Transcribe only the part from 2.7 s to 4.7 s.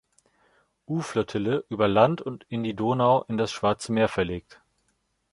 Donau in das Schwarze Meer verlegt.